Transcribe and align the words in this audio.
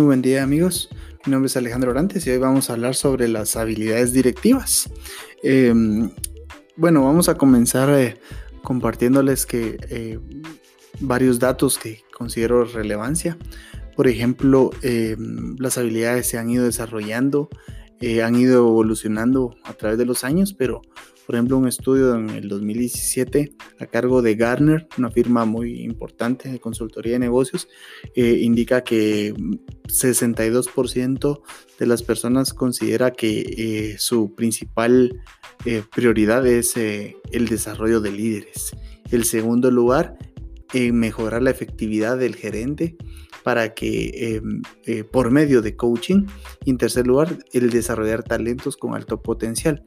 Muy 0.00 0.06
buen 0.06 0.22
día 0.22 0.42
amigos, 0.42 0.88
mi 1.26 1.30
nombre 1.30 1.48
es 1.48 1.58
Alejandro 1.58 1.90
Orantes 1.90 2.26
y 2.26 2.30
hoy 2.30 2.38
vamos 2.38 2.70
a 2.70 2.72
hablar 2.72 2.94
sobre 2.94 3.28
las 3.28 3.54
habilidades 3.54 4.14
directivas. 4.14 4.88
Em, 5.42 6.10
bueno, 6.74 7.04
vamos 7.04 7.28
a 7.28 7.34
comenzar 7.34 7.90
eh, 7.90 8.16
compartiéndoles 8.62 9.44
que 9.44 9.76
eh, 9.90 10.18
varios 11.00 11.38
datos 11.38 11.76
que 11.76 12.00
considero 12.16 12.64
relevancia. 12.64 13.36
Por 13.94 14.08
ejemplo, 14.08 14.70
em, 14.80 15.54
las 15.58 15.76
habilidades 15.76 16.26
se 16.26 16.38
han 16.38 16.48
ido 16.48 16.64
desarrollando, 16.64 17.50
eh, 18.00 18.22
han 18.22 18.36
ido 18.36 18.66
evolucionando 18.68 19.54
a 19.64 19.74
través 19.74 19.98
de 19.98 20.06
los 20.06 20.24
años, 20.24 20.54
pero 20.54 20.80
por 21.30 21.36
ejemplo, 21.36 21.58
un 21.58 21.68
estudio 21.68 22.16
en 22.16 22.28
el 22.30 22.48
2017 22.48 23.52
a 23.78 23.86
cargo 23.86 24.20
de 24.20 24.34
Gartner, 24.34 24.88
una 24.98 25.12
firma 25.12 25.44
muy 25.44 25.84
importante 25.84 26.50
de 26.50 26.58
consultoría 26.58 27.12
de 27.12 27.18
negocios, 27.20 27.68
eh, 28.16 28.40
indica 28.42 28.82
que 28.82 29.32
62% 29.86 31.40
de 31.78 31.86
las 31.86 32.02
personas 32.02 32.52
considera 32.52 33.12
que 33.12 33.42
eh, 33.46 33.96
su 34.00 34.34
principal 34.34 35.22
eh, 35.64 35.84
prioridad 35.94 36.44
es 36.48 36.76
el 36.76 37.46
desarrollo 37.48 38.00
de 38.00 38.10
líderes. 38.10 38.72
El 39.12 39.22
segundo 39.22 39.70
lugar, 39.70 40.18
mejorar 40.74 41.42
la 41.42 41.50
efectividad 41.50 42.18
del 42.18 42.34
gerente 42.34 42.96
para 43.44 43.72
que 43.72 44.42
por 45.12 45.30
medio 45.30 45.62
de 45.62 45.76
coaching, 45.76 46.26
y 46.64 46.70
en 46.70 46.78
tercer 46.78 47.06
lugar, 47.06 47.38
el 47.52 47.70
desarrollar 47.70 48.24
talentos 48.24 48.76
con 48.76 48.96
alto 48.96 49.22
potencial. 49.22 49.84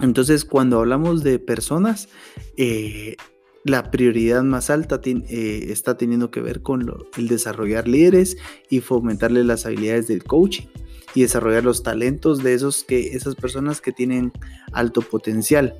Entonces, 0.00 0.44
cuando 0.44 0.80
hablamos 0.80 1.22
de 1.22 1.38
personas, 1.38 2.08
eh, 2.56 3.16
la 3.64 3.90
prioridad 3.90 4.42
más 4.42 4.70
alta 4.70 5.00
eh, 5.04 5.66
está 5.68 5.96
teniendo 5.96 6.30
que 6.30 6.40
ver 6.40 6.62
con 6.62 6.92
el 7.16 7.28
desarrollar 7.28 7.88
líderes 7.88 8.36
y 8.68 8.80
fomentarle 8.80 9.44
las 9.44 9.66
habilidades 9.66 10.06
del 10.08 10.24
coaching 10.24 10.66
y 11.14 11.22
desarrollar 11.22 11.64
los 11.64 11.82
talentos 11.82 12.42
de 12.42 12.54
esos 12.54 12.84
que, 12.84 13.16
esas 13.16 13.36
personas 13.36 13.80
que 13.80 13.92
tienen 13.92 14.32
alto 14.72 15.00
potencial. 15.00 15.78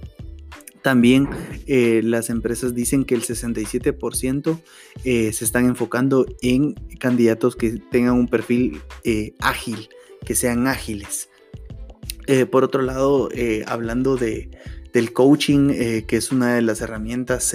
También 0.80 1.28
eh, 1.66 2.02
las 2.04 2.30
empresas 2.30 2.74
dicen 2.74 3.04
que 3.04 3.14
el 3.14 3.22
67% 3.22 4.60
se 5.02 5.44
están 5.44 5.64
enfocando 5.64 6.26
en 6.42 6.74
candidatos 7.00 7.56
que 7.56 7.72
tengan 7.90 8.14
un 8.14 8.28
perfil 8.28 8.80
ágil, 9.40 9.88
que 10.24 10.34
sean 10.34 10.66
ágiles. 10.66 11.28
Eh, 12.26 12.46
por 12.46 12.64
otro 12.64 12.82
lado, 12.82 13.28
eh, 13.32 13.64
hablando 13.66 14.16
de, 14.16 14.50
del 14.92 15.12
coaching, 15.12 15.70
eh, 15.70 16.04
que 16.06 16.16
es 16.16 16.32
una 16.32 16.54
de 16.54 16.62
las 16.62 16.80
herramientas 16.80 17.54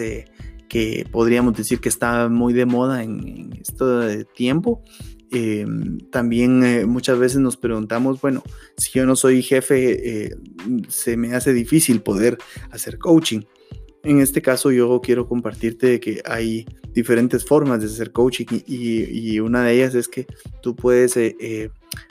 que 0.68 1.08
podríamos 1.12 1.56
decir 1.58 1.80
que 1.80 1.90
está 1.90 2.30
muy 2.30 2.54
de 2.54 2.66
moda 2.66 3.04
en, 3.04 3.60
este 3.60 4.26
tiempo, 4.36 4.84
también 6.12 6.88
muchas 6.90 7.20
veces 7.20 7.40
nos 7.40 7.58
preguntamos, 7.58 8.22
bueno, 8.22 8.44
si 8.78 8.92
yo 8.92 9.06
no 9.06 9.16
soy 9.16 9.42
jefe, 9.42 10.32
se 10.88 11.18
me 11.18 11.36
hace 11.36 11.54
difícil 11.54 12.02
poder 12.02 12.38
hacer 12.72 12.98
coaching. 12.98 13.42
En 14.04 14.20
este 14.20 14.42
caso 14.42 14.72
yo 14.72 15.02
quiero 15.02 15.28
compartirte 15.28 16.00
que 16.00 16.22
hay 16.26 16.66
diferentes 16.94 17.46
formas 17.46 17.82
de 17.82 17.88
hacer 17.88 18.12
coaching 18.12 18.46
y, 18.66 19.40
una 19.40 19.64
de 19.64 19.74
ellas 19.74 19.96
es 19.96 20.08
que 20.08 20.26
tú 20.62 20.76
puedes 20.76 21.18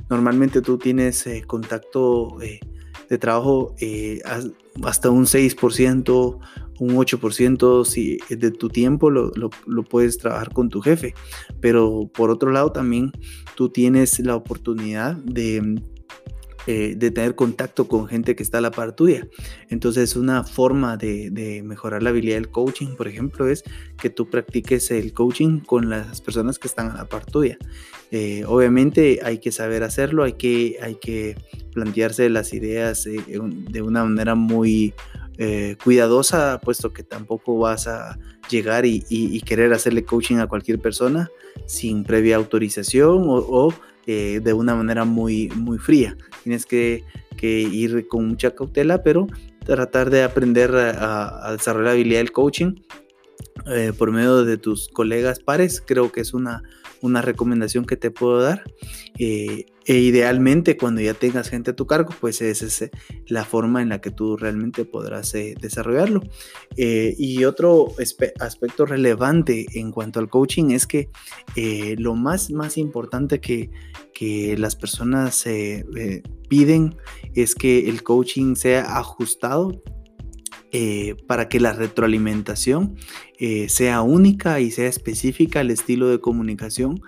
Normalmente 0.09 0.63
tú 0.63 0.79
tienes 0.79 1.27
eh, 1.27 1.43
contacto 1.47 2.41
eh, 2.41 2.61
de 3.09 3.19
trabajo 3.19 3.75
eh, 3.81 4.21
hasta 4.83 5.11
un 5.11 5.25
6%, 5.25 6.39
un 6.81 6.97
8% 6.97 7.85
si 7.85 8.19
de 8.29 8.51
tu 8.51 8.69
tiempo 8.69 9.11
lo, 9.11 9.33
lo, 9.35 9.83
puedes 9.83 10.19
trabajar 10.19 10.53
con 10.53 10.69
tu 10.69 10.81
jefe. 10.81 11.15
Pero 11.61 12.11
por 12.13 12.31
otro 12.31 12.51
lado 12.51 12.73
también 12.73 13.13
tú 13.55 13.69
tienes 13.69 14.19
la 14.21 14.37
oportunidad 14.37 15.17
de 15.17 15.81
eh, 16.71 16.97
de 16.99 17.11
tener 17.11 17.35
contacto 17.35 17.89
con 17.89 18.09
gente 18.09 18.37
que 18.37 18.43
está 18.43 18.59
a 18.59 18.61
la 18.61 18.71
par 18.71 18.95
tuya. 18.95 19.27
Entonces, 19.71 20.17
una 20.17 20.45
forma 20.45 20.99
de, 20.99 21.63
mejorar 21.65 22.03
la 22.03 22.11
habilidad 22.11 22.35
del 22.35 22.51
coaching, 22.51 22.95
por 22.95 23.09
ejemplo, 23.09 23.49
es 23.49 23.65
que 23.97 24.11
tú 24.11 24.29
practiques 24.29 24.91
el 24.91 25.15
coaching 25.15 25.61
con 25.61 25.89
las 25.89 26.21
personas 26.21 26.59
que 26.59 26.69
están 26.69 26.91
a 26.91 26.95
la 26.95 27.09
par 27.09 27.25
tuya. 27.25 27.57
Eh, 28.11 28.45
obviamente 28.47 29.21
hay 29.23 29.39
que 29.39 29.51
saber 29.51 29.83
hacerlo, 29.83 30.25
hay 30.25 30.35
que, 30.35 30.77
hay 30.83 30.97
que 30.97 31.37
plantearse 31.73 32.29
las 32.29 32.53
ideas 32.53 33.07
eh, 33.07 33.25
de 33.27 33.81
una 33.81 34.05
manera 34.05 34.35
muy 34.35 34.93
cuidadosa, 35.85 36.61
puesto 36.61 36.93
que 36.93 37.05
tampoco 37.05 37.57
vas 37.59 37.87
a 37.87 38.19
llegar 38.51 38.85
y, 38.85 39.41
querer 39.47 39.73
hacerle 39.73 40.05
coaching 40.05 40.39
a 40.39 40.49
cualquier 40.49 40.81
persona 40.81 41.31
sin 41.65 42.03
previa 42.03 42.35
autorización 42.35 43.23
o 43.29 43.73
eh, 44.11 44.41
de 44.43 44.55
una 44.55 44.75
manera 44.75 45.05
muy, 45.05 45.51
muy 45.55 45.77
fría. 45.77 46.17
Tienes 46.43 46.65
que, 46.65 47.05
ir 47.43 48.09
con 48.09 48.27
mucha 48.27 48.53
cautela, 48.53 49.03
pero 49.03 49.27
tratar 49.67 50.09
de 50.09 50.23
aprender 50.23 50.75
a, 50.75 51.53
desarrollar 51.53 51.89
la 51.89 51.93
habilidad 51.93 52.21
del 52.21 52.33
coaching 52.33 52.77
eh, 53.71 53.93
por 53.97 54.13
medio 54.13 54.45
de 54.45 54.57
tus 54.57 54.89
colegas 54.89 55.41
pares, 55.41 55.83
creo 55.85 56.13
que 56.13 56.21
es 56.21 56.35
una, 56.35 56.63
una 57.01 57.23
recomendación 57.23 57.85
que 57.85 57.97
te 57.97 58.11
puedo 58.11 58.41
dar. 58.41 58.63
Eh, 59.19 59.67
e 59.85 59.95
idealmente 60.01 60.77
cuando 60.77 61.01
ya 61.01 61.15
tengas 61.15 61.49
gente 61.49 61.71
a 61.71 61.77
tu 61.77 61.87
cargo, 61.87 62.15
pues 62.21 62.43
esa 62.43 62.67
es 62.67 62.91
la 63.27 63.47
forma 63.47 63.81
en 63.81 63.89
la 63.89 64.03
que 64.03 64.11
tú 64.11 64.37
realmente 64.37 64.85
podrás 64.85 65.33
desarrollarlo. 65.33 66.21
y 66.77 67.45
otro 67.45 67.95
aspecto 68.39 68.85
relevante 68.85 69.65
en 69.81 69.91
cuanto 69.91 70.21
al 70.21 70.29
coaching 70.29 70.73
es 70.73 70.87
que 70.87 71.09
lo 71.97 72.15
más, 72.17 72.51
más 72.51 72.77
importante 72.77 73.41
que, 73.41 73.71
que 74.19 74.59
las 74.59 74.75
personas 74.75 75.47
eh, 75.47 75.85
piden 76.49 76.97
es 77.35 77.55
que 77.55 77.89
el 77.89 78.03
coaching 78.03 78.57
sea 78.57 78.99
ajustado 78.99 79.81
eh, 80.73 81.17
para 81.27 81.49
que 81.49 81.61
la 81.61 81.73
retroalimentación 81.73 82.97
eh, 83.39 83.69
sea 83.69 84.03
única 84.03 84.61
y 84.61 84.71
sea 84.71 84.89
específica 84.89 85.61
al 85.61 85.71
estilo 85.71 86.09
de 86.09 86.21
comunicación 86.21 87.01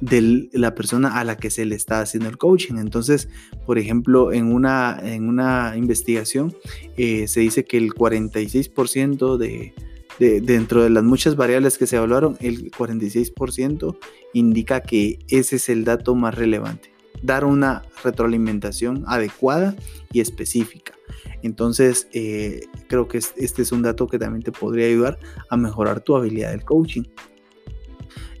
de 0.00 0.48
la 0.52 0.74
persona 0.74 1.18
a 1.18 1.24
la 1.24 1.36
que 1.36 1.50
se 1.50 1.64
le 1.64 1.74
está 1.74 2.00
haciendo 2.00 2.28
el 2.28 2.36
coaching. 2.36 2.74
Entonces, 2.76 3.28
por 3.64 3.78
ejemplo, 3.78 4.32
en 4.32 4.52
una, 4.52 5.00
en 5.02 5.28
una 5.28 5.74
investigación 5.76 6.54
se 6.96 7.40
dice 7.40 7.64
que 7.64 7.78
el 7.78 7.94
46% 7.94 9.38
de, 9.38 9.72
dentro 10.18 10.82
de 10.82 10.90
las 10.90 11.04
muchas 11.04 11.36
variables 11.36 11.78
que 11.78 11.86
se 11.86 11.96
evaluaron, 11.96 12.36
el 12.40 12.70
46% 12.70 13.96
indica 14.34 14.82
que 14.82 15.18
ese 15.28 15.56
es 15.56 15.68
el 15.68 15.84
dato 15.84 16.14
más 16.14 16.34
relevante. 16.34 16.95
Dar 17.22 17.44
una 17.44 17.82
retroalimentación 18.02 19.04
adecuada 19.06 19.74
y 20.12 20.20
específica. 20.20 20.94
Entonces, 21.42 22.08
eh, 22.12 22.62
creo 22.88 23.08
que 23.08 23.18
este 23.18 23.62
es 23.62 23.72
un 23.72 23.82
dato 23.82 24.06
que 24.06 24.18
también 24.18 24.42
te 24.42 24.52
podría 24.52 24.86
ayudar 24.86 25.18
a 25.48 25.56
mejorar 25.56 26.00
tu 26.00 26.16
habilidad 26.16 26.50
del 26.50 26.64
coaching. 26.64 27.02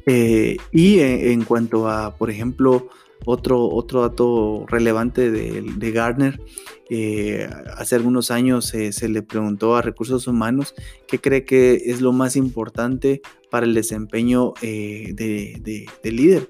Eh, 0.06 0.56
y 0.70 1.00
en, 1.00 1.44
cuanto 1.44 1.88
a, 1.88 2.16
por 2.16 2.30
ejemplo, 2.30 2.88
otro, 3.24 3.68
otro 3.68 4.02
dato 4.02 4.64
relevante 4.68 5.30
de, 5.30 5.62
de 5.62 5.90
Gardner, 5.90 6.40
eh, 6.88 7.48
hace 7.76 7.96
algunos 7.96 8.30
años 8.30 8.66
se 8.66 9.08
le 9.08 9.22
preguntó 9.22 9.74
a 9.74 9.82
recursos 9.82 10.28
humanos 10.28 10.74
qué 11.08 11.18
cree 11.18 11.44
que 11.44 11.74
es 11.86 12.00
lo 12.00 12.12
más 12.12 12.36
importante 12.36 13.22
para 13.50 13.66
el 13.66 13.74
desempeño 13.74 14.54
eh, 14.62 15.12
de, 15.14 16.12
líder. 16.12 16.48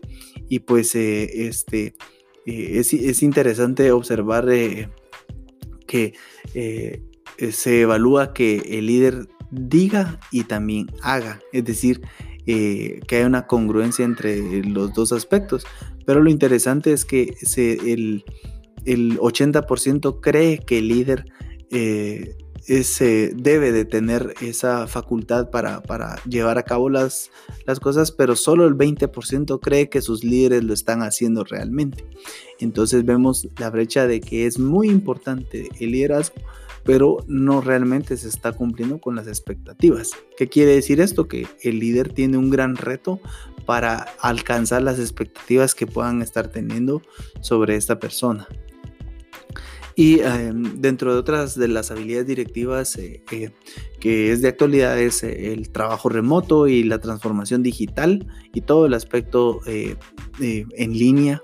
Y 0.48 0.60
pues 0.60 0.96
eh, 2.46 2.78
es, 2.78 2.92
es, 2.92 3.22
interesante 3.22 3.92
observar 3.92 4.46
que 5.86 6.14
se 7.50 7.80
evalúa 7.80 8.32
que 8.32 8.56
el 8.78 8.86
líder 8.86 9.28
diga 9.50 10.18
y 10.32 10.44
también 10.44 10.86
haga, 11.02 11.40
es 11.52 11.64
decir, 11.64 12.00
que 12.44 13.04
hay 13.10 13.24
una 13.24 13.46
congruencia 13.46 14.04
entre 14.04 14.62
los 14.64 14.92
dos 14.94 15.12
aspectos. 15.12 15.66
Pero 16.06 16.22
lo 16.22 16.30
interesante 16.30 16.92
es 16.92 17.04
que 17.04 17.34
el, 17.56 18.24
80% 18.84 20.20
cree 20.20 20.58
que 20.58 20.78
el 20.78 20.88
líder 20.88 21.24
eh, 22.68 23.32
debe 23.34 23.72
de 23.72 23.84
tener 23.84 24.34
esa 24.40 24.86
facultad 24.86 25.50
para, 25.50 25.82
llevar 26.28 26.58
a 26.58 26.64
cabo 26.64 26.88
las, 26.88 27.30
las, 27.66 27.80
cosas, 27.80 28.12
pero 28.12 28.36
solo 28.36 28.66
el 28.66 28.74
20% 28.74 29.60
cree 29.60 29.88
que 29.88 30.02
sus 30.02 30.24
líderes 30.24 30.64
lo 30.64 30.74
están 30.74 31.02
haciendo 31.02 31.44
realmente. 31.44 32.04
Entonces 32.58 33.04
vemos 33.04 33.48
la 33.58 33.70
brecha 33.70 34.06
de 34.06 34.20
que 34.20 34.46
es 34.46 34.58
muy 34.58 34.88
importante 34.88 35.68
el 35.78 35.92
liderazgo, 35.92 36.36
pero 36.84 37.18
no 37.26 37.60
realmente 37.60 38.16
se 38.16 38.28
está 38.28 38.52
cumpliendo 38.52 39.00
con 39.00 39.16
las 39.16 39.26
expectativas. 39.26 40.12
¿Qué 40.36 40.48
quiere 40.48 40.74
decir 40.74 41.00
esto? 41.00 41.28
Que 41.28 41.46
el 41.62 41.80
líder 41.80 42.12
tiene 42.12 42.38
un 42.38 42.50
gran 42.50 42.76
reto 42.76 43.20
para 43.66 44.06
alcanzar 44.20 44.82
las 44.82 44.98
expectativas 45.00 45.74
que 45.74 45.86
puedan 45.86 46.22
estar 46.22 46.48
teniendo 46.48 47.02
sobre 47.40 47.76
esta 47.76 47.98
persona. 47.98 48.46
Y 49.98 50.20
em, 50.20 50.78
dentro 50.82 51.14
de 51.14 51.18
otras 51.18 51.58
de 51.58 51.68
las 51.68 51.90
habilidades 51.90 52.26
directivas 52.26 52.96
eh, 52.96 53.24
eh, 53.32 53.50
que 53.98 54.30
es 54.30 54.42
de 54.42 54.48
actualidad 54.48 55.00
es 55.00 55.22
eh, 55.22 55.54
el 55.54 55.70
trabajo 55.70 56.10
remoto 56.10 56.68
y 56.68 56.84
la 56.84 57.00
transformación 57.00 57.62
digital 57.62 58.26
y 58.52 58.60
todo 58.60 58.84
el 58.84 58.92
aspecto 58.92 59.60
en 59.66 60.92
línea 60.92 61.42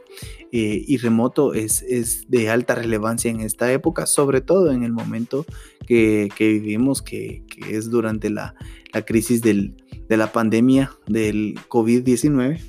y 0.50 0.98
remoto 0.98 1.54
es, 1.54 1.80
es, 1.80 2.28
de 2.28 2.50
alta 2.50 2.74
relevancia 2.74 3.30
en 3.30 3.40
esta 3.40 3.72
época, 3.72 4.04
sobre 4.04 4.42
todo 4.42 4.70
en 4.70 4.82
el 4.82 4.92
momento 4.92 5.46
que, 5.86 6.28
que 6.36 6.48
vivimos, 6.52 7.00
que, 7.00 7.42
que, 7.48 7.74
es 7.74 7.88
durante 7.88 8.28
la, 8.28 8.54
la 8.92 9.02
crisis 9.02 9.40
del, 9.40 9.74
de 10.10 10.16
la 10.18 10.30
pandemia 10.30 10.92
del 11.06 11.54
COVID-19. 11.70 12.60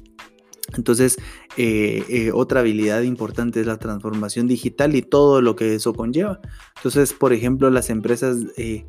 Entonces, 0.77 1.17
eh, 1.57 2.03
eh, 2.09 2.31
otra 2.33 2.61
habilidad 2.61 3.01
importante 3.03 3.61
es 3.61 3.67
la 3.67 3.77
transformación 3.77 4.47
digital 4.47 4.95
y 4.95 5.01
todo 5.01 5.41
lo 5.41 5.55
que 5.55 5.75
eso 5.75 5.93
conlleva. 5.93 6.39
Entonces, 6.77 7.13
por 7.13 7.33
ejemplo, 7.33 7.69
las 7.69 7.89
empresas, 7.89 8.37
eh, 8.57 8.85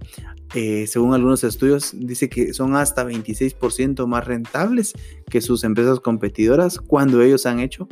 según 0.87 1.15
algunos 1.15 1.45
estudios, 1.45 1.93
dice 1.95 2.29
que 2.29 2.55
son 2.55 2.77
hasta 2.77 3.05
26% 3.05 4.07
más 4.07 4.27
rentables 4.27 4.95
que 5.31 5.41
sus 5.41 5.65
empresas 5.65 6.01
competidoras 6.01 6.79
cuando 6.79 7.23
ellos 7.23 7.47
han 7.47 7.61
hecho 7.61 7.89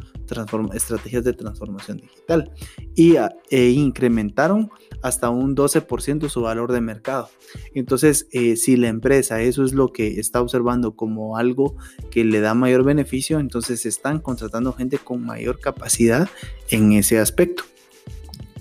estrategias 0.72 1.24
de 1.24 1.32
transformación 1.32 1.98
digital 1.98 2.50
y 2.94 3.16
ah, 3.16 3.34
e 3.50 3.70
incrementaron 3.70 4.70
hasta 5.02 5.30
un 5.30 5.56
12% 5.56 6.28
su 6.28 6.42
valor 6.42 6.72
de 6.72 6.80
mercado. 6.80 7.28
Entonces, 7.74 8.28
eh, 8.32 8.56
si 8.56 8.76
la 8.76 8.88
empresa 8.88 9.42
eso 9.42 9.64
es 9.64 9.72
lo 9.72 9.88
que 9.88 10.20
está 10.20 10.40
observando 10.40 10.94
como 10.94 11.36
algo 11.36 11.76
que 12.10 12.24
le 12.24 12.40
da 12.40 12.54
mayor 12.54 12.84
beneficio, 12.84 13.40
entonces 13.40 13.84
están 13.84 14.20
contratando 14.20 14.61
gente 14.70 14.98
con 14.98 15.24
mayor 15.24 15.58
capacidad 15.58 16.28
en 16.70 16.92
ese 16.92 17.18
aspecto. 17.18 17.64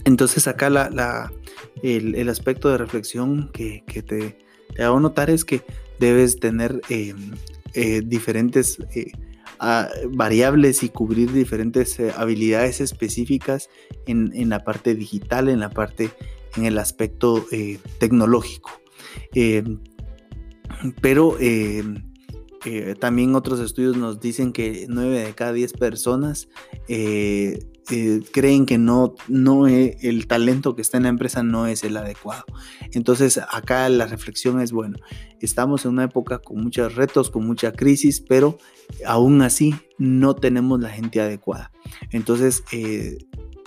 Entonces, 0.04 0.48
acá 0.48 0.72
la, 0.72 1.32
el, 1.84 2.30
aspecto 2.30 2.70
de 2.70 2.80
reflexión 2.80 3.52
que, 3.54 3.84
te, 3.86 4.40
hago 4.84 5.00
notar 5.00 5.30
es 5.30 5.46
que 5.46 5.62
debes 6.00 6.40
tener 6.40 6.82
eh, 6.90 7.14
eh, 7.76 8.02
diferentes 8.04 8.80
variables 10.10 10.82
y 10.84 10.90
cubrir 10.90 11.32
diferentes 11.32 12.00
eh, 12.00 12.12
habilidades 12.16 12.82
específicas 12.82 13.70
en, 14.08 14.50
la 14.50 14.64
parte 14.64 14.96
digital, 14.96 15.50
en 15.50 15.60
la 15.60 15.70
parte, 15.70 16.10
en 16.58 16.66
el 16.66 16.78
aspecto 16.78 17.46
eh, 17.52 17.78
tecnológico. 18.00 18.72
Eh, 22.66 22.96
también 23.00 23.36
otros 23.36 23.60
estudios 23.60 23.98
nos 23.98 24.20
dicen 24.20 24.54
que 24.54 24.86
9 24.88 25.26
de 25.26 25.34
cada 25.34 25.52
10 25.54 25.74
personas 25.74 26.48
eh, 26.88 27.60
creen 28.32 28.66
que 28.66 28.78
no, 28.78 29.16
no 29.28 29.68
el 29.68 30.28
talento 30.28 30.76
que 30.76 30.82
está 30.82 30.98
en 30.98 31.04
la 31.04 31.10
empresa 31.10 31.44
no 31.44 31.68
es 31.68 31.84
el 31.84 31.98
adecuado. 31.98 32.46
Entonces 32.92 33.40
acá 33.52 33.90
la 33.90 34.06
reflexión 34.06 34.62
es, 34.62 34.72
bueno, 34.72 34.98
estamos 35.42 35.86
en 35.86 35.92
una 35.92 36.04
época 36.06 36.40
con 36.40 36.62
muchos 36.62 36.96
retos, 36.96 37.30
con 37.30 37.46
mucha 37.46 37.72
crisis, 37.72 38.22
pero 38.22 38.58
aún 39.06 39.42
así 39.42 39.76
no 39.98 40.36
tenemos 40.36 40.80
la 40.80 40.90
gente 40.90 41.20
adecuada. 41.20 41.72
Entonces, 42.12 42.64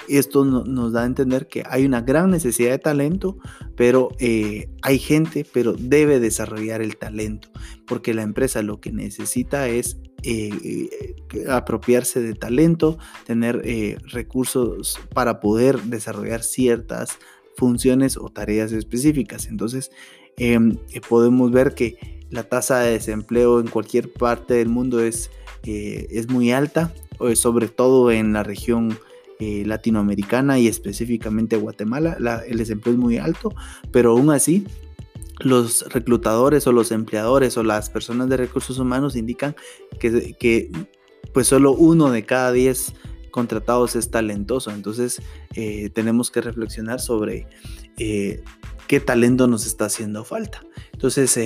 eh, 0.09 0.19
esto 0.19 0.45
nos 0.45 0.93
da 0.93 1.03
a 1.03 1.06
entender 1.06 1.47
que 1.47 1.62
hay 1.69 1.85
una 1.85 2.01
gran 2.01 2.31
necesidad 2.31 2.71
de 2.71 2.79
talento, 2.79 3.39
pero 3.77 4.11
eh, 4.19 4.69
hay 4.83 4.99
gente, 4.99 5.47
pero 5.51 5.75
debe 5.75 6.21
desarrollar 6.21 6.83
el 6.83 6.97
talento, 6.97 7.49
porque 7.87 8.15
la 8.15 8.23
empresa 8.23 8.62
lo 8.62 8.81
que 8.81 8.93
necesita 8.93 9.69
es 9.69 9.99
eh, 10.23 11.15
apropiarse 11.51 12.21
de 12.21 12.35
talento, 12.35 12.99
tener 13.27 13.61
eh, 13.65 13.99
recursos 14.06 14.99
para 15.12 15.41
poder 15.41 15.81
desarrollar 15.83 16.43
ciertas 16.43 17.19
funciones 17.57 18.17
o 18.17 18.31
tareas 18.31 18.73
específicas. 18.73 19.47
Entonces, 19.47 19.91
em, 20.37 20.79
podemos 21.09 21.50
ver 21.50 21.75
que 21.75 22.25
la 22.31 22.45
tasa 22.45 22.81
de 22.81 22.93
desempleo 22.93 23.61
en 23.61 23.69
cualquier 23.69 24.12
parte 24.12 24.55
del 24.55 24.69
mundo 24.69 25.00
es, 25.00 25.31
es 25.62 26.29
muy 26.29 26.50
alta, 26.53 26.93
sobre 27.35 27.69
todo 27.69 28.11
en 28.11 28.33
la 28.33 28.43
región 28.43 28.99
eh, 29.41 29.65
latinoamericana 29.67 30.61
y 30.61 30.69
específicamente 30.69 31.57
Guatemala, 31.57 32.17
el 32.47 32.59
desempleo 32.59 32.95
es 32.95 33.01
muy 33.01 33.19
alto, 33.19 33.53
pero 33.91 34.13
aún 34.13 34.31
así 34.31 34.65
los 35.41 35.85
reclutadores 35.93 36.69
o 36.69 36.73
los 36.73 36.93
empleadores 36.93 37.57
o 37.57 37.65
las 37.65 37.91
personas 37.91 38.29
de 38.29 38.37
recursos 38.37 38.79
humanos 38.79 39.17
indican 39.17 39.57
que, 39.99 40.37
que 40.39 40.71
pues 41.33 41.49
solo 41.49 41.73
uno 41.73 42.13
de 42.13 42.25
cada 42.25 42.53
diez 42.53 42.93
contratados 43.33 43.97
es 43.97 44.13
talentoso. 44.13 44.71
Entonces 44.71 45.21
eh, 45.57 45.91
tenemos 45.91 46.31
que 46.31 46.41
reflexionar 46.41 47.01
sobre 47.01 47.49
eh, 47.99 48.45
qué 48.87 49.01
talento 49.01 49.49
nos 49.49 49.67
está 49.67 49.87
haciendo 49.87 50.25
falta. 50.25 50.63
Entonces, 50.93 51.37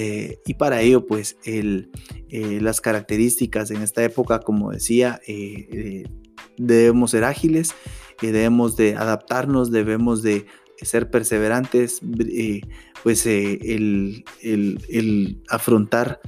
y 0.45 0.55
para 0.55 0.83
ello, 0.83 1.07
pues 1.07 1.39
el, 1.45 1.91
las 2.29 2.83
características 2.83 3.71
en 3.71 3.81
esta 3.81 4.05
época, 4.05 4.41
como 4.41 4.73
decía, 4.73 5.23
debemos 6.59 7.13
ser 7.13 7.25
ágiles, 7.25 7.75
eh, 8.23 8.33
debemos 8.33 8.77
de 8.77 8.97
adaptarnos, 8.97 9.71
debemos 9.71 10.23
de 10.23 10.47
ser 10.83 11.11
perseverantes, 11.11 12.01
eh, 12.21 12.61
pues 13.03 13.27
eh, 13.27 13.59
el, 13.63 15.43
afrontar 15.49 16.21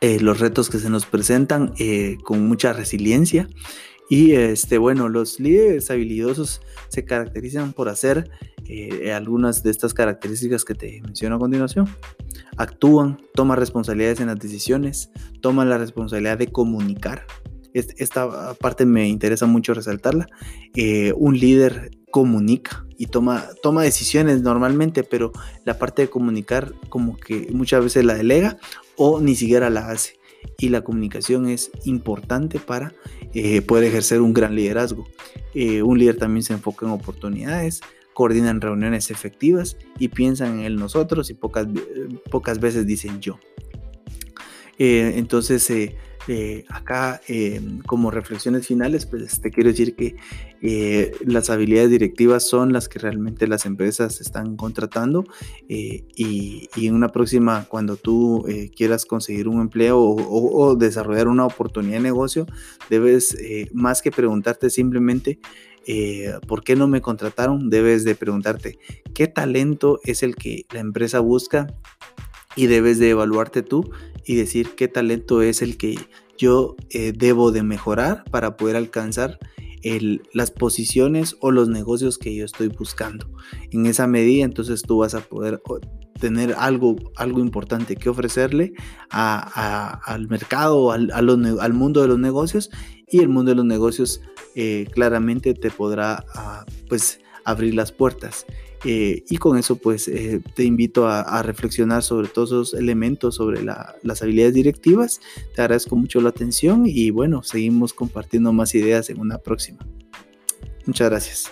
los 0.00 0.38
retos 0.38 0.70
que 0.70 0.78
se 0.78 0.90
nos 0.90 1.06
presentan 1.06 1.74
con 2.22 2.46
mucha 2.46 2.72
resiliencia. 2.72 3.48
Y 4.10 4.32
este, 4.32 4.78
bueno, 4.78 5.08
los 5.08 5.38
líderes 5.38 5.90
habilidosos 5.90 6.62
se 6.88 7.04
caracterizan 7.04 7.72
por 7.72 7.88
hacer 7.88 8.30
algunas 9.12 9.62
de 9.64 9.70
estas 9.70 9.92
características 9.94 10.64
que 10.64 10.74
te 10.74 11.02
menciono 11.02 11.36
a 11.36 11.38
continuación. 11.40 11.88
Actúan, 12.56 13.20
toman 13.34 13.58
responsabilidades 13.58 14.20
en 14.20 14.28
las 14.28 14.38
decisiones, 14.38 15.10
toman 15.40 15.68
la 15.68 15.78
responsabilidad 15.78 16.38
de 16.38 16.52
comunicar, 16.52 17.26
esta 17.78 18.54
parte 18.54 18.86
me 18.86 19.08
interesa 19.08 19.46
mucho 19.46 19.74
resaltarla. 19.74 20.26
Eh, 20.74 21.12
un 21.16 21.38
líder 21.38 21.90
comunica 22.10 22.86
y 22.96 23.06
toma, 23.06 23.46
toma 23.62 23.82
decisiones 23.82 24.42
normalmente, 24.42 25.04
pero 25.04 25.32
la 25.64 25.78
parte 25.78 26.02
de 26.02 26.10
comunicar 26.10 26.74
como 26.88 27.16
que 27.16 27.48
muchas 27.52 27.82
veces 27.82 28.04
la 28.04 28.14
delega 28.14 28.58
o 28.96 29.20
ni 29.20 29.34
siquiera 29.34 29.70
la 29.70 29.88
hace. 29.88 30.14
Y 30.58 30.68
la 30.68 30.82
comunicación 30.82 31.48
es 31.48 31.70
importante 31.84 32.58
para 32.58 32.94
eh, 33.34 33.60
poder 33.60 33.84
ejercer 33.84 34.20
un 34.20 34.32
gran 34.32 34.54
liderazgo. 34.54 35.04
Eh, 35.54 35.82
un 35.82 35.98
líder 35.98 36.16
también 36.16 36.42
se 36.42 36.52
enfoca 36.52 36.86
en 36.86 36.92
oportunidades, 36.92 37.80
coordina 38.14 38.50
en 38.50 38.60
reuniones 38.60 39.10
efectivas 39.10 39.76
y 39.98 40.08
piensan 40.08 40.60
en 40.60 40.64
el 40.64 40.76
nosotros 40.76 41.30
y 41.30 41.34
pocas, 41.34 41.66
pocas 42.30 42.60
veces 42.60 42.86
dicen 42.86 43.20
yo. 43.20 43.38
entonces, 44.78 45.68
eh, 45.70 45.96
acá, 46.68 47.20
em, 47.26 47.78
como 47.80 48.10
reflexiones 48.10 48.66
finales, 48.66 49.06
pues 49.06 49.40
te 49.40 49.50
quiero 49.50 49.70
decir 49.70 49.94
que 49.96 50.16
eh, 50.60 51.12
las 51.24 51.50
habilidades 51.50 51.90
directivas 51.90 52.46
son 52.46 52.72
las 52.72 52.88
que 52.88 52.98
realmente 52.98 53.46
las 53.46 53.64
empresas 53.64 54.20
están 54.20 54.56
contratando 54.56 55.24
eh, 55.68 56.04
y, 56.16 56.68
en 56.76 56.94
una 56.94 57.08
próxima, 57.08 57.66
cuando 57.68 57.96
tú 57.96 58.44
quieras 58.76 59.06
conseguir 59.06 59.48
un 59.48 59.60
empleo 59.60 60.00
o, 60.00 60.76
desarrollar 60.76 61.28
una 61.28 61.46
oportunidad 61.46 61.94
de 61.94 62.00
negocio, 62.00 62.46
debes 62.90 63.36
más 63.72 64.02
que 64.02 64.10
preguntarte 64.10 64.70
simplemente 64.70 65.38
¿por 66.46 66.62
qué 66.62 66.76
no 66.76 66.86
me 66.88 67.00
contrataron? 67.00 67.70
Debes 67.70 68.04
de 68.04 68.14
preguntarte 68.14 68.78
qué 69.14 69.26
talento 69.26 70.00
es 70.04 70.22
el 70.22 70.36
que 70.36 70.66
la 70.72 70.80
empresa 70.80 71.20
busca 71.20 71.66
y 72.56 72.66
debes 72.66 72.98
de 72.98 73.10
evaluarte 73.10 73.62
tú 73.62 73.90
y 74.24 74.34
decir 74.34 74.70
qué 74.76 74.88
talento 74.88 75.42
es 75.42 75.62
el 75.62 75.76
que 75.76 75.96
yo 76.36 76.76
eh, 76.90 77.12
debo 77.16 77.50
de 77.50 77.62
mejorar 77.62 78.24
para 78.30 78.56
poder 78.56 78.76
alcanzar 78.76 79.38
las 80.32 80.50
posiciones 80.50 81.36
o 81.40 81.50
los 81.50 81.68
negocios 81.68 82.18
que 82.18 82.34
yo 82.34 82.44
estoy 82.44 82.68
buscando. 82.68 83.30
En 83.70 83.86
esa 83.86 84.06
medida, 84.06 84.44
entonces 84.44 84.82
tú 84.82 84.98
vas 84.98 85.14
a 85.14 85.20
poder 85.20 85.62
tener 86.20 86.54
algo, 86.58 86.96
algo 87.16 87.40
importante 87.40 87.96
que 87.96 88.08
ofrecerle 88.08 88.72
al 89.10 90.28
mercado, 90.28 90.92
al, 90.92 91.10
al, 91.12 91.72
mundo 91.72 92.02
de 92.02 92.08
los 92.08 92.18
negocios 92.18 92.70
y 93.06 93.20
el 93.20 93.28
mundo 93.28 93.52
de 93.52 93.56
los 93.56 93.64
negocios 93.64 94.20
eh, 94.54 94.86
claramente 94.92 95.54
te 95.54 95.70
podrá 95.70 96.24
ah, 96.34 96.66
pues 96.88 97.20
abrir 97.48 97.74
las 97.74 97.92
puertas. 97.92 98.46
Eh, 98.84 99.24
y 99.28 99.38
con 99.38 99.58
eso 99.58 99.76
pues 99.76 100.06
eh, 100.06 100.40
te 100.54 100.62
invito 100.62 101.08
a, 101.08 101.42
reflexionar 101.42 102.04
sobre 102.04 102.28
todos 102.28 102.50
esos 102.50 102.74
elementos, 102.74 103.36
sobre 103.36 103.62
las 103.62 104.22
habilidades 104.22 104.54
directivas. 104.54 105.20
Te 105.54 105.62
agradezco 105.62 105.96
mucho 105.96 106.20
la 106.20 106.28
atención 106.28 106.84
y 106.86 107.10
bueno, 107.10 107.42
seguimos 107.42 107.92
compartiendo 107.92 108.52
más 108.52 108.74
ideas 108.74 109.10
en 109.10 109.20
una 109.20 109.38
próxima. 109.38 109.78
Muchas 110.86 111.10
gracias. 111.10 111.50